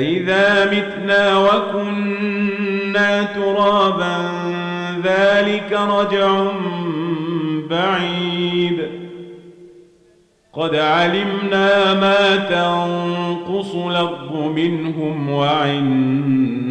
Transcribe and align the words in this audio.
أئذا 0.00 0.64
متنا 0.64 1.38
وكنا 1.38 3.22
ترابا 3.22 4.30
ذلك 5.04 5.72
رجع 5.72 6.42
بعيد. 7.70 8.78
قد 10.52 10.74
علمنا 10.74 11.94
ما 11.94 12.36
تنقص 12.36 13.74
الأرض 13.74 14.52
منهم 14.56 15.30
وعندنا 15.30 16.70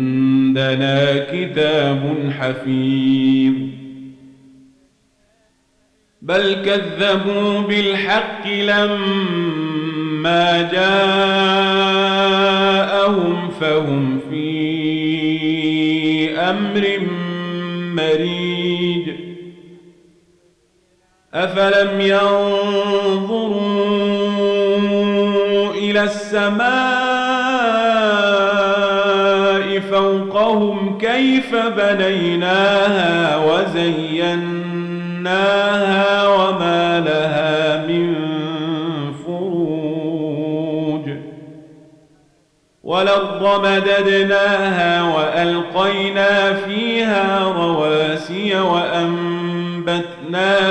كتاب 1.32 2.32
حفيظ. 2.40 3.54
بل 6.22 6.54
كذبوا 6.66 7.62
بالحق 7.62 8.48
لما 8.48 10.62
جاءهم 13.10 13.50
فهم 13.50 14.20
في 14.30 15.60
أمر 16.40 17.00
مريج 17.96 19.10
أفلم 21.34 22.02
ينظروا 22.02 23.60
إلى 25.74 26.04
السماء 26.04 26.60
فوقهم 29.80 30.98
كيف 30.98 31.56
بنيناها 31.56 33.38
وزيناها 33.38 34.90
والأرض 43.10 43.66
مددناها 43.66 45.04
وألقينا 45.04 46.54
فيها 46.54 47.44
رواسي 47.44 48.60
وأنبتنا 48.60 50.12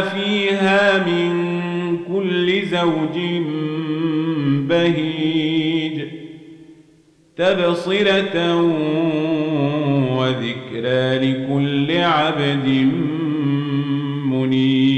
فيها 0.01 1.05
من 1.07 1.49
كل 2.15 2.67
زوج 2.67 3.19
بهيج 4.69 6.03
تبصرة 7.37 8.63
وذكرى 10.17 11.19
لكل 11.19 11.97
عبد 12.01 12.69
منيب 14.25 14.98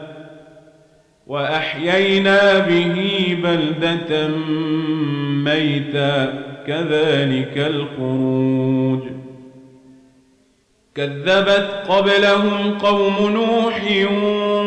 وأحيينا 1.31 2.59
به 2.59 3.37
بلدة 3.43 4.27
ميتا 5.45 6.43
كذلك 6.67 7.57
الخروج. 7.57 8.99
كذبت 10.95 11.69
قبلهم 11.89 12.77
قوم 12.77 13.15
نوح 13.33 14.07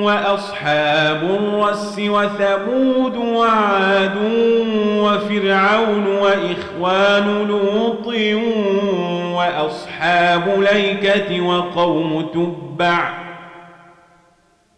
وأصحاب 0.04 1.22
الرس 1.22 1.98
وثمود 1.98 3.16
وعاد 3.16 4.16
وفرعون 4.98 6.06
وإخوان 6.06 7.46
لوط 7.48 8.06
وأصحاب 9.36 10.64
ليكة 10.72 11.40
وقوم 11.40 12.26
تبع. 12.34 13.23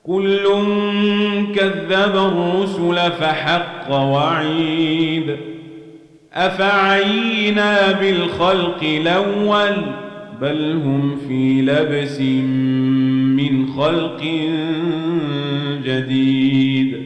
كل 0.06 0.42
كذب 1.54 2.16
الرسل 2.16 3.12
فحق 3.12 3.92
وعيد. 3.92 5.36
أفعينا 6.34 7.92
بالخلق 7.92 8.82
الأول 8.82 9.76
بل 10.40 10.72
هم 10.84 11.16
في 11.28 11.62
لبس 11.62 12.20
من 13.36 13.66
خلق 13.66 14.22
جديد. 15.84 17.05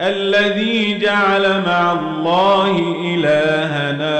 الذي 0.00 0.98
جعل 0.98 1.62
مع 1.66 1.92
الله 1.92 2.96
إلهنا 3.14 4.18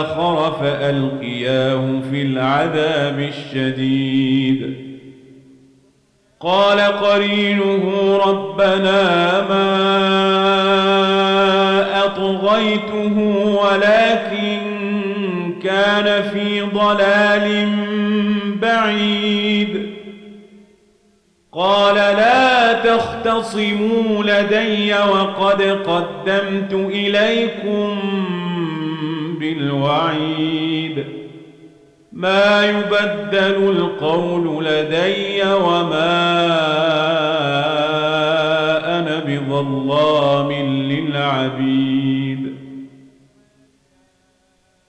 آخر 0.00 0.52
فألقياه 0.60 2.00
في 2.10 2.22
العذاب 2.22 3.18
الشديد. 3.18 4.76
قال 6.40 6.80
قرينه 6.80 8.16
ربنا 8.26 9.02
ما 9.48 9.70
أطغيته 12.04 13.18
ولكن 13.62 14.60
كان 15.62 16.22
في 16.22 16.60
ضلال 16.60 17.68
بعيد. 18.62 19.90
قال 21.52 21.94
لا 21.94 22.29
تختصموا 23.00 24.24
لدي 24.24 24.94
وقد 24.94 25.62
قدمت 25.62 26.72
إليكم 26.72 27.98
بالوعيد. 29.40 31.04
ما 32.12 32.66
يبدل 32.66 33.70
القول 33.70 34.64
لدي 34.64 35.42
وما 35.42 36.20
أنا 38.98 39.18
بظلام 39.26 40.52
للعبيد. 40.92 42.54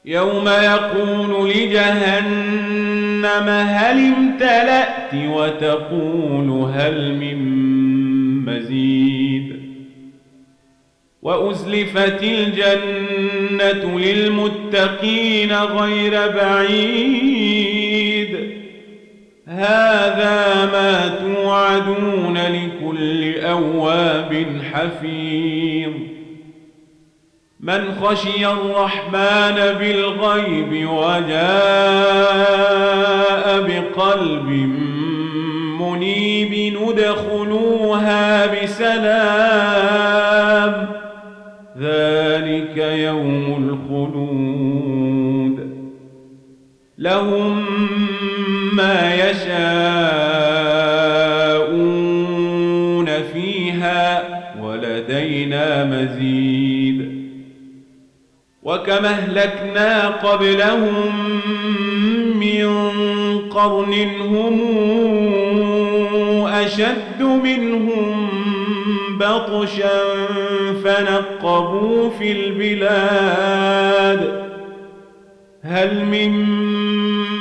يوم 0.05 0.47
يقول 0.47 1.49
لجهنم 1.49 3.49
هل 3.49 4.13
امتلأت 4.13 5.13
وتقول 5.13 6.71
هل 6.75 7.15
من 7.15 7.61
مزيد 8.71 9.61
وأزلفت 11.21 12.23
الجنة 12.23 13.99
للمتقين 13.99 15.53
غير 15.53 16.11
بعيد. 16.31 17.71
هذا 19.47 20.65
ما 20.65 21.07
توعدون 21.07 22.37
لكل 22.37 23.39
أواب 23.39 24.61
حفيظ. 24.73 25.30
من 27.63 27.81
خشي 28.01 28.45
الرحمن 28.45 29.55
بالغيب 29.79 30.89
وجاء 30.89 31.41
بقلب 33.61 34.47
منيب 35.81 36.73
ندخلوها 36.81 38.45
بسلام. 38.45 39.01
ذلك 41.79 42.77
يوم 42.77 43.79
الخلود. 43.91 45.57
لهم 46.97 47.65
ما 48.73 49.15
يشاءون 49.15 49.85
فيها 53.33 54.23
ولدينا 54.61 55.85
مزيد. 55.85 56.50
وكما 58.71 59.09
أهلكنا 59.09 60.07
قبلهم 60.07 61.15
من 62.39 62.67
قرن 63.49 63.93
هم 64.21 64.61
أشد 66.47 67.21
منهم 67.21 68.27
بطشا 69.19 70.01
فنقبوا 70.83 72.09
في 72.09 72.31
البلاد. 72.31 74.21
هل 75.63 76.05
من 76.05 76.45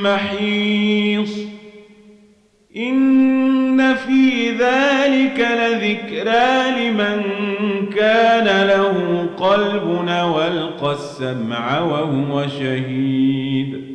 محيص؟ 0.03 1.51
إن 2.77 3.95
في 3.95 4.51
ذلك 4.51 5.49
لذكرى 5.61 6.71
لمن 6.79 7.23
كان 7.97 8.67
له 8.67 8.80
قلب 9.41 9.87
والقى 10.35 10.93
السمع 10.93 11.81
وهو 11.81 12.47
شهيد. 12.47 13.91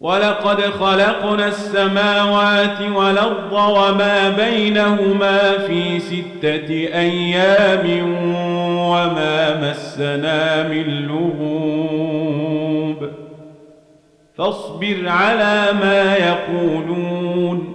ولقد 0.00 0.60
خلقنا 0.60 1.48
السماوات 1.48 2.80
والأرض 2.94 3.52
وما 3.52 4.30
بينهما 4.30 5.58
في 5.58 5.98
ستة 5.98 6.68
أيام 6.94 8.14
وما 8.78 9.70
مسنا 9.70 10.68
من 10.68 11.06
لغوب. 11.06 12.52
فاصبر 14.34 15.08
على 15.08 15.68
ما 15.82 16.16
يقولون. 16.16 17.71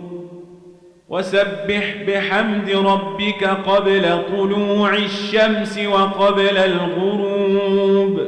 وسبح 1.09 1.95
بحمد 2.07 2.69
ربك 2.69 3.43
قبل 3.43 4.23
طلوع 4.31 4.93
الشمس 4.93 5.79
وقبل 5.79 6.57
الغروب 6.57 8.19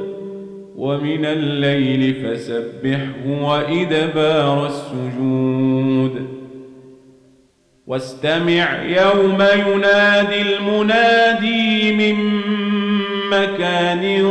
ومن 0.75 1.25
الليل 1.25 2.13
فسبحه 2.13 3.41
وإدبار 3.41 4.65
السجود. 4.65 6.27
واستمع 7.87 8.83
يوم 8.83 9.43
ينادي 9.67 10.41
المنادي 10.41 11.93
من 11.95 12.41
مكان 13.31 14.25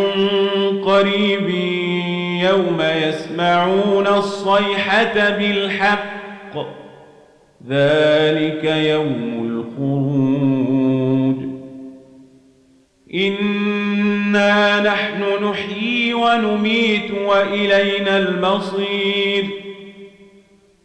قريب 0.85 1.49
يوم 2.43 2.81
يسمعون 2.81 4.07
الصيحة 4.07 5.31
بالحق. 5.31 6.19
ذلك 7.67 8.65
يوم 8.65 9.65
الخروج. 9.79 11.37
إنا 13.15 14.81
نحن 14.83 15.45
نحيي 15.45 16.15
ونميت 16.15 17.11
وإلينا 17.27 18.19
المصير. 18.19 19.45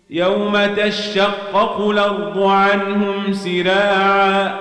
يوم 0.09 0.65
تشقق 0.77 1.89
الأرض 1.89 2.43
عنهم 2.43 3.33
سراعا 3.33 4.55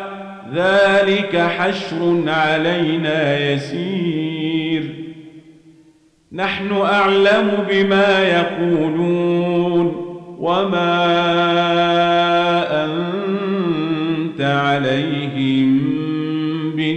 ذلك 0.54 1.37
حشر 1.37 2.23
علينا 2.26 3.50
يسير. 3.52 4.85
نحن 6.33 6.73
أعلم 6.73 7.66
بما 7.71 8.23
يقولون 8.28 10.02
وما 10.38 11.51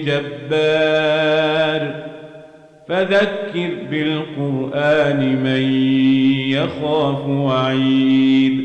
بجبار 0.05 2.05
فذكر 2.87 3.69
بالقرآن 3.91 5.43
من 5.43 5.63
يخاف 6.49 7.27
وعيد. 7.27 8.64